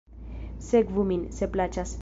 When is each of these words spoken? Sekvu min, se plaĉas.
Sekvu 0.69 1.05
min, 1.11 1.29
se 1.41 1.53
plaĉas. 1.57 1.89